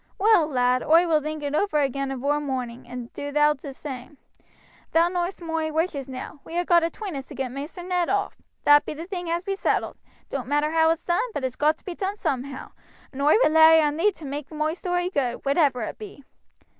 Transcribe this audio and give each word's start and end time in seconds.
Well, 0.17 0.47
lad, 0.47 0.81
oi 0.81 1.05
will 1.05 1.21
think 1.21 1.43
it 1.43 1.53
over 1.53 1.77
agin 1.77 2.09
avore 2.09 2.41
moorning, 2.41 2.87
and 2.87 3.13
do 3.13 3.31
thou 3.31 3.53
do 3.53 3.67
t' 3.67 3.71
same. 3.73 4.17
Thou 4.93 5.09
know'st 5.09 5.43
moi 5.43 5.69
wishes 5.71 6.09
now. 6.09 6.39
We 6.43 6.57
ha' 6.57 6.65
got 6.65 6.81
atween 6.83 7.15
us 7.15 7.27
to 7.27 7.35
get 7.35 7.51
Maister 7.51 7.83
Ned 7.83 8.09
off 8.09 8.33
that 8.63 8.83
be 8.83 8.95
the 8.95 9.05
thing 9.05 9.29
as 9.29 9.43
be 9.43 9.55
settled. 9.55 9.97
It 10.23 10.29
doan't 10.29 10.47
matter 10.47 10.71
how 10.71 10.89
it's 10.89 11.05
done, 11.05 11.21
but 11.35 11.43
it's 11.43 11.55
got 11.55 11.77
to 11.77 11.85
be 11.85 11.93
done 11.93 12.15
soomhow; 12.15 12.71
and 13.11 13.21
oi 13.21 13.35
rely 13.43 13.77
on 13.77 13.97
thee 13.97 14.11
to 14.13 14.25
maake 14.25 14.49
moi 14.51 14.73
story 14.73 15.11
good, 15.11 15.45
whatever 15.45 15.83
it 15.83 15.99
be. 15.99 16.23